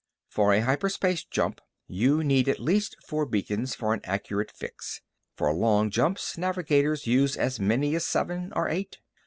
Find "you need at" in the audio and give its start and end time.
1.85-2.59